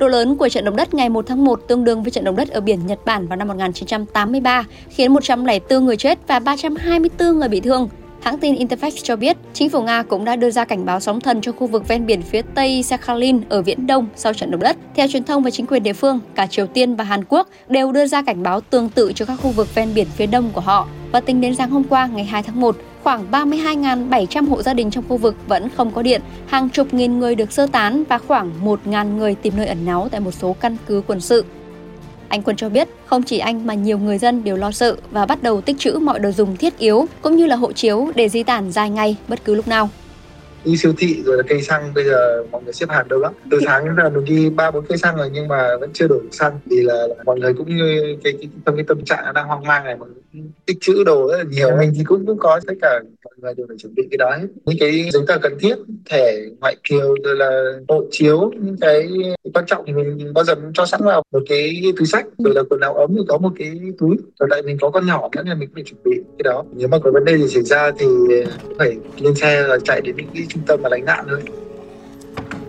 Độ 0.00 0.08
lớn 0.08 0.36
của 0.36 0.48
trận 0.48 0.64
động 0.64 0.76
đất 0.76 0.94
ngày 0.94 1.08
1 1.08 1.26
tháng 1.26 1.44
1 1.44 1.60
tương 1.68 1.84
đương 1.84 2.02
với 2.02 2.10
trận 2.10 2.24
động 2.24 2.36
đất 2.36 2.48
ở 2.48 2.60
biển 2.60 2.86
Nhật 2.86 2.98
Bản 3.04 3.26
vào 3.26 3.36
năm 3.36 3.48
1983, 3.48 4.64
khiến 4.88 5.12
104 5.12 5.84
người 5.84 5.96
chết 5.96 6.18
và 6.26 6.38
324 6.38 7.38
người 7.38 7.48
bị 7.48 7.60
thương. 7.60 7.88
Hãng 8.22 8.38
tin 8.38 8.54
Interfax 8.54 8.90
cho 9.02 9.16
biết, 9.16 9.36
chính 9.52 9.70
phủ 9.70 9.82
Nga 9.82 10.02
cũng 10.02 10.24
đã 10.24 10.36
đưa 10.36 10.50
ra 10.50 10.64
cảnh 10.64 10.84
báo 10.84 11.00
sóng 11.00 11.20
thần 11.20 11.40
cho 11.40 11.52
khu 11.52 11.66
vực 11.66 11.88
ven 11.88 12.06
biển 12.06 12.22
phía 12.22 12.42
Tây 12.54 12.82
Sakhalin 12.82 13.40
ở 13.48 13.62
Viễn 13.62 13.86
Đông 13.86 14.06
sau 14.16 14.34
trận 14.34 14.50
động 14.50 14.60
đất. 14.60 14.76
Theo 14.94 15.08
truyền 15.08 15.24
thông 15.24 15.42
và 15.42 15.50
chính 15.50 15.66
quyền 15.66 15.82
địa 15.82 15.92
phương, 15.92 16.20
cả 16.34 16.46
Triều 16.46 16.66
Tiên 16.66 16.96
và 16.96 17.04
Hàn 17.04 17.24
Quốc 17.28 17.48
đều 17.68 17.92
đưa 17.92 18.06
ra 18.06 18.22
cảnh 18.22 18.42
báo 18.42 18.60
tương 18.60 18.88
tự 18.88 19.12
cho 19.14 19.24
các 19.24 19.36
khu 19.42 19.50
vực 19.50 19.74
ven 19.74 19.94
biển 19.94 20.06
phía 20.16 20.26
đông 20.26 20.50
của 20.52 20.60
họ. 20.60 20.88
Và 21.12 21.20
tính 21.20 21.40
đến 21.40 21.54
sáng 21.54 21.70
hôm 21.70 21.84
qua, 21.84 22.06
ngày 22.06 22.24
2 22.24 22.42
tháng 22.42 22.60
1, 22.60 22.76
khoảng 23.02 23.30
32.700 23.30 24.48
hộ 24.48 24.62
gia 24.62 24.74
đình 24.74 24.90
trong 24.90 25.04
khu 25.08 25.16
vực 25.16 25.36
vẫn 25.46 25.68
không 25.76 25.90
có 25.90 26.02
điện, 26.02 26.20
hàng 26.46 26.68
chục 26.68 26.94
nghìn 26.94 27.18
người 27.18 27.34
được 27.34 27.52
sơ 27.52 27.66
tán 27.66 28.04
và 28.08 28.18
khoảng 28.18 28.50
1.000 28.64 29.16
người 29.16 29.34
tìm 29.34 29.54
nơi 29.56 29.66
ẩn 29.66 29.84
náu 29.84 30.08
tại 30.08 30.20
một 30.20 30.32
số 30.32 30.56
căn 30.60 30.76
cứ 30.86 31.02
quân 31.06 31.20
sự. 31.20 31.44
Anh 32.28 32.42
Quân 32.42 32.56
cho 32.56 32.68
biết, 32.68 32.88
không 33.06 33.22
chỉ 33.22 33.38
anh 33.38 33.66
mà 33.66 33.74
nhiều 33.74 33.98
người 33.98 34.18
dân 34.18 34.44
đều 34.44 34.56
lo 34.56 34.70
sợ 34.70 34.96
và 35.10 35.26
bắt 35.26 35.42
đầu 35.42 35.60
tích 35.60 35.78
trữ 35.78 35.92
mọi 35.92 36.18
đồ 36.18 36.30
dùng 36.30 36.56
thiết 36.56 36.78
yếu 36.78 37.06
cũng 37.22 37.36
như 37.36 37.46
là 37.46 37.56
hộ 37.56 37.72
chiếu 37.72 38.12
để 38.14 38.28
di 38.28 38.42
tản 38.42 38.72
dài 38.72 38.90
ngày 38.90 39.16
bất 39.28 39.44
cứ 39.44 39.54
lúc 39.54 39.68
nào 39.68 39.88
đi 40.64 40.76
siêu 40.76 40.92
thị 40.98 41.22
rồi 41.24 41.36
là 41.36 41.42
cây 41.48 41.62
xăng 41.62 41.94
bây 41.94 42.04
giờ 42.04 42.44
mọi 42.50 42.62
người 42.62 42.72
xếp 42.72 42.86
hàng 42.88 43.08
đâu 43.08 43.20
lắm. 43.20 43.32
Từ 43.50 43.60
sáng 43.64 43.84
đến 43.84 43.94
giờ 43.96 44.10
mình 44.10 44.24
đi 44.24 44.50
ba 44.50 44.70
bốn 44.70 44.86
cây 44.86 44.98
xăng 44.98 45.16
rồi 45.16 45.30
nhưng 45.32 45.48
mà 45.48 45.76
vẫn 45.80 45.90
chưa 45.92 46.08
đủ 46.08 46.20
xăng 46.30 46.58
vì 46.66 46.82
là, 46.82 47.06
mọi 47.24 47.38
người 47.40 47.54
cũng 47.54 47.76
như 47.76 48.16
cái, 48.24 48.32
cái 48.40 48.48
trong 48.66 48.76
cái 48.76 48.84
tâm 48.88 49.04
trạng 49.04 49.34
đang 49.34 49.46
hoang 49.46 49.62
mang 49.62 49.84
này 49.84 49.96
mọi 49.96 50.08
người 50.08 50.42
tích 50.66 50.76
trữ 50.80 51.04
đồ 51.04 51.28
rất 51.28 51.38
là 51.38 51.44
nhiều. 51.50 51.76
Mình 51.76 51.92
thì 51.96 52.04
cũng 52.04 52.26
cũng 52.26 52.38
có 52.38 52.60
tất 52.66 52.74
cả 52.82 53.00
người 53.42 53.54
đều 53.54 53.66
phải 53.68 53.76
chuẩn 53.76 53.94
bị 53.94 54.02
cái 54.10 54.18
đó 54.18 54.30
hết 54.40 54.46
những 54.64 54.76
cái 54.80 55.10
giấy 55.12 55.22
tờ 55.26 55.38
cần 55.38 55.58
thiết 55.60 55.74
thẻ 56.10 56.34
ngoại 56.60 56.76
kiều 56.88 57.14
rồi 57.24 57.36
là 57.36 57.78
hộ 57.88 58.04
chiếu 58.10 58.50
những 58.54 58.76
cái 58.80 59.08
quan 59.54 59.64
trọng 59.66 59.84
thì 59.86 59.92
mình 59.92 60.32
bao 60.34 60.44
giờ 60.44 60.54
cho 60.74 60.86
sẵn 60.86 61.00
vào 61.04 61.22
một 61.32 61.42
cái 61.48 61.82
túi 61.96 62.06
sách 62.06 62.26
rồi 62.38 62.54
là 62.54 62.62
quần 62.70 62.80
áo 62.80 62.94
ấm 62.94 63.10
thì 63.16 63.24
có 63.28 63.38
một 63.38 63.50
cái 63.58 63.72
túi 63.98 64.16
rồi 64.40 64.48
lại 64.48 64.62
mình 64.62 64.76
có 64.80 64.90
con 64.90 65.06
nhỏ 65.06 65.28
nữa 65.36 65.42
nên 65.44 65.58
mình 65.58 65.68
phải 65.74 65.82
chuẩn 65.82 66.02
bị 66.04 66.20
cái 66.38 66.42
đó 66.44 66.64
nếu 66.72 66.88
mà 66.88 66.98
có 66.98 67.10
vấn 67.10 67.24
đề 67.24 67.38
gì 67.38 67.48
xảy 67.48 67.62
ra 67.62 67.90
thì 67.98 68.06
phải 68.78 68.96
lên 69.18 69.34
xe 69.34 69.66
và 69.68 69.78
chạy 69.84 70.00
đến 70.00 70.16
những 70.16 70.26
cái 70.34 70.46
trung 70.48 70.62
tâm 70.66 70.82
mà 70.82 70.88
lánh 70.88 71.04
nạn 71.04 71.24
thôi 71.28 71.40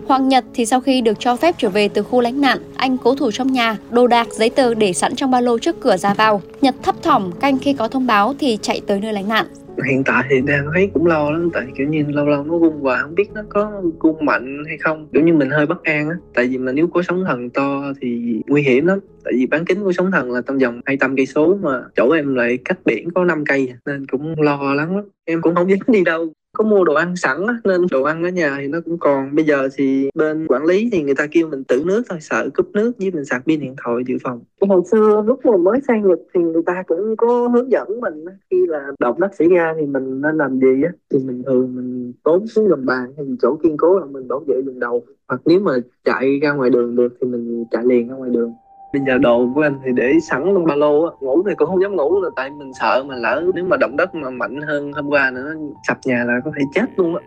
Hoàng 0.06 0.28
Nhật 0.28 0.44
thì 0.54 0.66
sau 0.66 0.80
khi 0.80 1.00
được 1.00 1.16
cho 1.20 1.36
phép 1.36 1.54
trở 1.58 1.68
về 1.68 1.88
từ 1.88 2.02
khu 2.02 2.20
lánh 2.20 2.40
nạn, 2.40 2.58
anh 2.76 2.98
cố 2.98 3.14
thủ 3.14 3.30
trong 3.30 3.52
nhà, 3.52 3.76
đồ 3.90 4.06
đạc, 4.06 4.26
giấy 4.30 4.50
tờ 4.50 4.74
để 4.74 4.92
sẵn 4.92 5.16
trong 5.16 5.30
ba 5.30 5.40
lô 5.40 5.58
trước 5.58 5.80
cửa 5.80 5.96
ra 5.96 6.14
vào. 6.14 6.42
Nhật 6.60 6.74
thấp 6.82 6.94
thỏm 7.02 7.32
canh 7.40 7.58
khi 7.58 7.72
có 7.72 7.88
thông 7.88 8.06
báo 8.06 8.34
thì 8.38 8.58
chạy 8.62 8.80
tới 8.86 9.00
nơi 9.00 9.12
lánh 9.12 9.28
nạn 9.28 9.46
hiện 9.86 10.04
tại 10.04 10.24
thì 10.30 10.40
đang 10.46 10.66
thấy 10.74 10.90
cũng 10.94 11.06
lo 11.06 11.30
lắm, 11.30 11.50
tại 11.52 11.66
kiểu 11.76 11.88
như 11.88 12.04
lâu 12.08 12.26
lâu 12.26 12.44
nó 12.44 12.58
rung 12.58 12.82
và 12.82 12.98
không 13.02 13.14
biết 13.14 13.30
nó 13.34 13.42
có 13.48 13.82
gung 14.00 14.24
mạnh 14.24 14.64
hay 14.66 14.78
không. 14.78 15.08
Kiểu 15.12 15.22
như 15.22 15.34
mình 15.34 15.50
hơi 15.50 15.66
bất 15.66 15.82
an 15.82 16.08
á, 16.08 16.16
tại 16.34 16.46
vì 16.46 16.58
mà 16.58 16.72
nếu 16.72 16.86
có 16.86 17.02
sóng 17.02 17.24
thần 17.24 17.50
to 17.50 17.92
thì 18.00 18.40
nguy 18.46 18.62
hiểm 18.62 18.86
lắm. 18.86 18.98
Tại 19.24 19.32
vì 19.36 19.46
bán 19.46 19.64
kính 19.64 19.82
của 19.82 19.92
sóng 19.92 20.10
thần 20.10 20.30
là 20.30 20.40
trong 20.46 20.58
vòng 20.58 20.80
200 20.84 21.16
cây 21.16 21.26
số 21.26 21.58
mà 21.62 21.82
chỗ 21.96 22.10
em 22.10 22.34
lại 22.34 22.58
cách 22.64 22.78
biển 22.84 23.10
có 23.14 23.24
5 23.24 23.44
cây, 23.44 23.74
nên 23.86 24.06
cũng 24.06 24.40
lo 24.40 24.74
lắng 24.74 24.96
lắm. 24.96 25.04
Em 25.24 25.40
cũng 25.42 25.54
không 25.54 25.70
dám 25.70 25.78
đi 25.86 26.04
đâu 26.04 26.32
có 26.58 26.64
mua 26.64 26.84
đồ 26.84 26.94
ăn 26.94 27.16
sẵn 27.16 27.46
á, 27.46 27.54
nên 27.64 27.86
đồ 27.90 28.02
ăn 28.02 28.24
ở 28.24 28.28
nhà 28.28 28.56
thì 28.60 28.68
nó 28.68 28.78
cũng 28.84 28.98
còn. 28.98 29.34
Bây 29.34 29.44
giờ 29.44 29.68
thì 29.74 30.10
bên 30.14 30.46
quản 30.46 30.64
lý 30.64 30.88
thì 30.92 31.02
người 31.02 31.14
ta 31.14 31.26
kêu 31.30 31.48
mình 31.48 31.64
tự 31.64 31.82
nước 31.86 32.02
thôi 32.08 32.18
sợ 32.20 32.48
cúp 32.54 32.70
nước 32.72 32.92
với 32.98 33.10
mình 33.10 33.24
sạc 33.24 33.42
pin 33.46 33.60
điện 33.60 33.74
thoại 33.84 34.02
dự 34.06 34.16
phòng. 34.22 34.40
Hồi 34.60 34.82
xưa 34.90 35.22
lúc 35.26 35.40
mà 35.46 35.56
mới 35.56 35.80
sang 35.88 36.08
Nhật 36.08 36.18
thì 36.34 36.40
người 36.40 36.62
ta 36.66 36.82
cũng 36.86 37.16
có 37.16 37.48
hướng 37.48 37.70
dẫn 37.70 38.00
mình 38.00 38.24
khi 38.50 38.66
là 38.66 38.86
động 39.00 39.20
đất 39.20 39.34
xảy 39.38 39.48
ra 39.48 39.74
thì 39.80 39.86
mình 39.86 40.20
nên 40.20 40.36
làm 40.36 40.60
gì 40.60 40.82
á 40.82 40.92
thì 41.10 41.18
mình 41.18 41.42
thường 41.46 41.74
mình 41.74 42.12
tốn 42.24 42.46
xuống 42.46 42.68
gầm 42.68 42.86
bàn 42.86 43.12
hay 43.16 43.26
chỗ 43.42 43.56
kiên 43.62 43.76
cố 43.76 43.98
là 43.98 44.06
mình 44.06 44.28
bảo 44.28 44.40
vệ 44.46 44.62
đường 44.64 44.80
đầu. 44.80 45.04
Hoặc 45.28 45.40
nếu 45.44 45.60
mà 45.60 45.72
chạy 46.04 46.38
ra 46.42 46.52
ngoài 46.52 46.70
đường 46.70 46.96
được 46.96 47.14
thì 47.20 47.28
mình 47.28 47.64
chạy 47.70 47.84
liền 47.84 48.08
ra 48.08 48.14
ngoài 48.14 48.30
đường 48.30 48.52
bây 48.92 49.02
giờ 49.06 49.18
đồ 49.18 49.48
của 49.54 49.62
anh 49.62 49.80
thì 49.84 49.90
để 49.94 50.12
sẵn 50.22 50.42
trong 50.44 50.64
ba 50.64 50.74
lô 50.74 51.04
á 51.04 51.10
ngủ 51.20 51.42
thì 51.48 51.54
cũng 51.56 51.68
không 51.68 51.82
dám 51.82 51.96
ngủ 51.96 52.20
là 52.20 52.30
tại 52.36 52.50
mình 52.50 52.72
sợ 52.74 53.04
mà 53.06 53.14
lỡ 53.14 53.42
nếu 53.54 53.64
mà 53.64 53.76
động 53.76 53.96
đất 53.96 54.14
mà 54.14 54.30
mạnh 54.30 54.60
hơn 54.62 54.92
hôm 54.92 55.08
qua 55.08 55.30
nữa 55.30 55.54
sập 55.88 55.98
nhà 56.04 56.24
là 56.26 56.32
có 56.44 56.50
thể 56.58 56.64
chết 56.74 56.86
luôn 56.96 57.16
á 57.16 57.22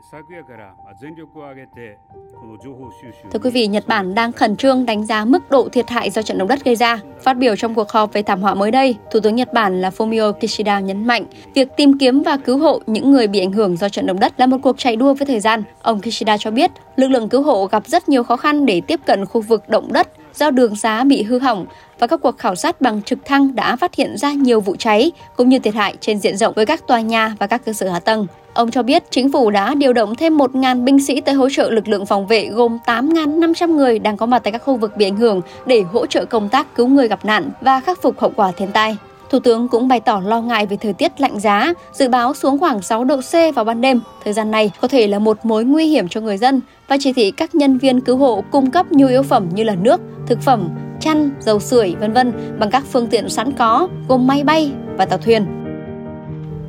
Thưa 3.31 3.39
quý 3.39 3.49
vị, 3.49 3.67
Nhật 3.67 3.87
Bản 3.87 4.15
đang 4.15 4.31
khẩn 4.31 4.55
trương 4.55 4.85
đánh 4.85 5.05
giá 5.05 5.25
mức 5.25 5.49
độ 5.49 5.69
thiệt 5.69 5.89
hại 5.89 6.09
do 6.09 6.21
trận 6.21 6.37
động 6.37 6.47
đất 6.47 6.65
gây 6.65 6.75
ra. 6.75 6.99
Phát 7.21 7.33
biểu 7.33 7.55
trong 7.55 7.75
cuộc 7.75 7.89
họp 7.89 8.13
về 8.13 8.23
thảm 8.23 8.41
họa 8.41 8.53
mới 8.53 8.71
đây, 8.71 8.95
Thủ 9.11 9.19
tướng 9.19 9.35
Nhật 9.35 9.53
Bản 9.53 9.81
là 9.81 9.89
Fumio 9.89 10.33
Kishida 10.33 10.79
nhấn 10.79 11.07
mạnh 11.07 11.25
việc 11.53 11.67
tìm 11.77 11.97
kiếm 11.97 12.21
và 12.21 12.37
cứu 12.37 12.57
hộ 12.57 12.81
những 12.87 13.11
người 13.11 13.27
bị 13.27 13.39
ảnh 13.39 13.51
hưởng 13.51 13.77
do 13.77 13.89
trận 13.89 14.05
động 14.05 14.19
đất 14.19 14.33
là 14.37 14.45
một 14.45 14.57
cuộc 14.61 14.77
chạy 14.77 14.95
đua 14.95 15.13
với 15.13 15.25
thời 15.25 15.39
gian. 15.39 15.63
Ông 15.81 16.01
Kishida 16.01 16.37
cho 16.37 16.51
biết, 16.51 16.71
lực 16.95 17.07
lượng 17.07 17.29
cứu 17.29 17.41
hộ 17.41 17.67
gặp 17.71 17.87
rất 17.87 18.09
nhiều 18.09 18.23
khó 18.23 18.37
khăn 18.37 18.65
để 18.65 18.81
tiếp 18.87 18.99
cận 19.05 19.25
khu 19.25 19.41
vực 19.41 19.69
động 19.69 19.93
đất 19.93 20.07
do 20.37 20.51
đường 20.51 20.75
xá 20.75 21.03
bị 21.03 21.23
hư 21.23 21.39
hỏng 21.39 21.65
và 21.99 22.07
các 22.07 22.19
cuộc 22.23 22.37
khảo 22.37 22.55
sát 22.55 22.81
bằng 22.81 23.01
trực 23.01 23.25
thăng 23.25 23.55
đã 23.55 23.75
phát 23.75 23.95
hiện 23.95 24.17
ra 24.17 24.33
nhiều 24.33 24.61
vụ 24.61 24.75
cháy 24.79 25.11
cũng 25.35 25.49
như 25.49 25.59
thiệt 25.59 25.73
hại 25.73 25.95
trên 26.01 26.19
diện 26.19 26.37
rộng 26.37 26.53
với 26.55 26.65
các 26.65 26.87
tòa 26.87 27.01
nhà 27.01 27.35
và 27.39 27.47
các 27.47 27.65
cơ 27.65 27.73
sở 27.73 27.89
hạ 27.89 27.99
tầng. 27.99 28.27
Ông 28.53 28.71
cho 28.71 28.83
biết 28.83 29.03
chính 29.09 29.31
phủ 29.31 29.49
đã 29.51 29.75
điều 29.75 29.93
động 29.93 30.15
thêm 30.15 30.37
1.000 30.37 30.83
binh 30.83 31.05
sĩ 31.05 31.21
tới 31.21 31.35
hỗ 31.35 31.49
trợ 31.49 31.69
lực 31.69 31.87
lượng 31.87 32.05
phòng 32.05 32.27
vệ 32.27 32.47
gồm 32.47 32.77
8.500 32.85 33.75
người 33.75 33.99
đang 33.99 34.17
có 34.17 34.25
mặt 34.25 34.39
tại 34.43 34.51
các 34.51 34.61
khu 34.65 34.75
vực 34.75 34.97
bị 34.97 35.05
ảnh 35.05 35.17
hưởng 35.17 35.41
để 35.65 35.81
hỗ 35.81 36.05
trợ 36.05 36.25
công 36.25 36.49
tác 36.49 36.75
cứu 36.75 36.87
người 36.87 37.07
gặp 37.07 37.25
nạn 37.25 37.49
và 37.61 37.79
khắc 37.79 38.01
phục 38.01 38.19
hậu 38.19 38.31
quả 38.35 38.51
thiên 38.51 38.71
tai. 38.71 38.97
Thủ 39.35 39.39
tướng 39.39 39.67
cũng 39.67 39.87
bày 39.87 39.99
tỏ 39.99 40.21
lo 40.25 40.41
ngại 40.41 40.65
về 40.65 40.77
thời 40.77 40.93
tiết 40.93 41.21
lạnh 41.21 41.39
giá, 41.39 41.73
dự 41.93 42.09
báo 42.09 42.33
xuống 42.33 42.59
khoảng 42.59 42.81
6 42.81 43.03
độ 43.03 43.21
C 43.21 43.55
vào 43.55 43.65
ban 43.65 43.81
đêm. 43.81 44.01
Thời 44.23 44.33
gian 44.33 44.51
này 44.51 44.71
có 44.81 44.87
thể 44.87 45.07
là 45.07 45.19
một 45.19 45.45
mối 45.45 45.65
nguy 45.65 45.85
hiểm 45.85 46.07
cho 46.09 46.21
người 46.21 46.37
dân 46.37 46.61
và 46.87 46.97
chỉ 46.99 47.13
thị 47.13 47.31
các 47.31 47.55
nhân 47.55 47.77
viên 47.77 48.01
cứu 48.01 48.17
hộ 48.17 48.43
cung 48.51 48.71
cấp 48.71 48.91
nhu 48.91 49.07
yếu 49.07 49.23
phẩm 49.23 49.49
như 49.53 49.63
là 49.63 49.75
nước, 49.75 50.01
thực 50.27 50.41
phẩm, 50.41 50.69
chăn, 51.01 51.29
dầu 51.39 51.59
sưởi 51.59 51.95
vân 51.99 52.13
vân 52.13 52.57
bằng 52.59 52.69
các 52.69 52.83
phương 52.91 53.07
tiện 53.07 53.29
sẵn 53.29 53.51
có 53.51 53.87
gồm 54.07 54.27
máy 54.27 54.43
bay 54.43 54.71
và 54.97 55.05
tàu 55.05 55.19
thuyền. 55.19 55.64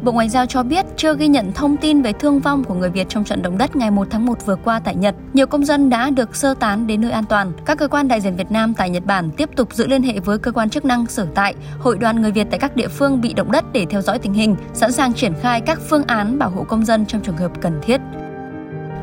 Bộ 0.07 0.13
Ngoại 0.13 0.29
giao 0.29 0.47
cho 0.47 0.63
biết 0.63 0.87
chưa 0.97 1.17
ghi 1.17 1.29
nhận 1.29 1.53
thông 1.53 1.77
tin 1.77 2.03
về 2.03 2.13
thương 2.13 2.41
vong 2.41 2.65
của 2.65 2.75
người 2.75 2.91
Việt 2.91 3.09
trong 3.09 3.25
trận 3.25 3.43
động 3.43 3.59
đất 3.59 3.77
ngày 3.77 3.91
1 3.91 4.07
tháng 4.11 4.27
1 4.27 4.47
vừa 4.47 4.57
qua 4.57 4.81
tại 4.81 4.95
Nhật. 4.95 5.15
Nhiều 5.33 5.47
công 5.47 5.65
dân 5.65 5.91
đã 5.91 6.11
được 6.11 6.37
sơ 6.37 6.55
tán 6.55 6.87
đến 6.87 7.01
nơi 7.01 7.11
an 7.11 7.25
toàn. 7.25 7.53
Các 7.65 7.79
cơ 7.79 7.89
quan 7.89 8.09
đại 8.09 8.21
diện 8.21 8.37
Việt 8.37 8.51
Nam 8.51 8.75
tại 8.75 8.91
Nhật 8.91 9.05
Bản 9.07 9.31
tiếp 9.37 9.51
tục 9.57 9.75
giữ 9.75 9.87
liên 9.87 10.03
hệ 10.03 10.21
với 10.21 10.39
cơ 10.39 10.53
quan 10.53 10.71
chức 10.71 10.85
năng 10.85 11.07
sở 11.07 11.27
tại, 11.35 11.55
hội 11.79 11.99
đoàn 11.99 12.23
người 12.23 12.33
Việt 12.33 12.47
tại 12.51 12.59
các 12.59 12.77
địa 12.77 12.89
phương 12.89 13.21
bị 13.21 13.33
động 13.33 13.53
đất 13.53 13.65
để 13.73 13.87
theo 13.91 14.03
dõi 14.03 14.19
tình 14.19 14.35
hình, 14.35 14.57
sẵn 14.75 14.93
sàng 14.93 15.15
triển 15.15 15.35
khai 15.43 15.61
các 15.61 15.81
phương 15.89 16.05
án 16.07 16.39
bảo 16.39 16.51
hộ 16.51 16.65
công 16.65 16.85
dân 16.85 17.07
trong 17.07 17.21
trường 17.23 17.37
hợp 17.37 17.51
cần 17.61 17.81
thiết. 17.83 18.01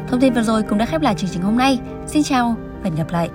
Thông 0.07 0.19
tin 0.19 0.33
vừa 0.33 0.43
rồi 0.43 0.63
cũng 0.63 0.77
đã 0.77 0.85
khép 0.85 1.01
lại 1.01 1.15
chương 1.17 1.29
trình 1.29 1.41
hôm 1.41 1.57
nay. 1.57 1.79
Xin 2.07 2.23
chào 2.23 2.55
và 2.83 2.83
hẹn 2.83 2.95
gặp 2.95 3.11
lại. 3.11 3.29